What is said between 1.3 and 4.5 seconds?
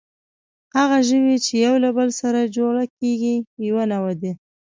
چې یو له بل سره جوړه کېږي، یوه نوعه ده.